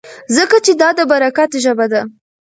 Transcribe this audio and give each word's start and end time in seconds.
ځکه 0.35 0.57
چې 0.65 0.71
دا 0.81 0.89
د 0.97 0.99
برکت 1.11 1.51
ژبه 1.63 1.85
ده. 1.91 2.01